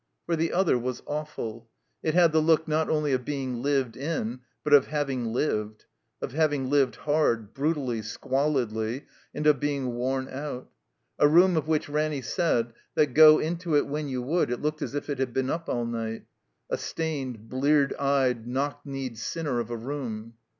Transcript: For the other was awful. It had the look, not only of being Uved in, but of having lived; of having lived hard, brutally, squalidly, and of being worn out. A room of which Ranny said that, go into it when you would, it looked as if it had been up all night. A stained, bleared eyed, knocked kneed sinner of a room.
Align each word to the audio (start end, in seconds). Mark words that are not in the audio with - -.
For 0.25 0.35
the 0.35 0.51
other 0.51 0.79
was 0.79 1.03
awful. 1.05 1.69
It 2.01 2.15
had 2.15 2.31
the 2.31 2.41
look, 2.41 2.67
not 2.67 2.89
only 2.89 3.11
of 3.13 3.23
being 3.23 3.61
Uved 3.61 3.95
in, 3.95 4.39
but 4.63 4.73
of 4.73 4.87
having 4.87 5.25
lived; 5.25 5.85
of 6.23 6.31
having 6.31 6.71
lived 6.71 6.95
hard, 6.95 7.53
brutally, 7.53 8.01
squalidly, 8.01 9.03
and 9.35 9.45
of 9.45 9.59
being 9.59 9.93
worn 9.93 10.27
out. 10.27 10.71
A 11.19 11.27
room 11.27 11.55
of 11.55 11.67
which 11.67 11.87
Ranny 11.87 12.23
said 12.23 12.73
that, 12.95 13.13
go 13.13 13.37
into 13.37 13.75
it 13.77 13.85
when 13.85 14.07
you 14.07 14.23
would, 14.23 14.49
it 14.49 14.59
looked 14.59 14.81
as 14.81 14.95
if 14.95 15.07
it 15.07 15.19
had 15.19 15.35
been 15.35 15.51
up 15.51 15.69
all 15.69 15.85
night. 15.85 16.23
A 16.71 16.79
stained, 16.79 17.47
bleared 17.47 17.93
eyed, 17.97 18.47
knocked 18.47 18.87
kneed 18.87 19.19
sinner 19.19 19.59
of 19.59 19.69
a 19.69 19.77
room. 19.77 20.33